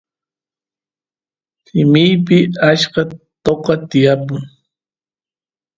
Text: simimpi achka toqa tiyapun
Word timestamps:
simimpi 1.65 2.37
achka 2.69 3.01
toqa 3.43 3.73
tiyapun 3.89 4.41